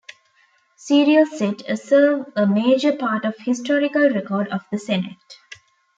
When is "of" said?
3.23-3.37, 4.47-4.61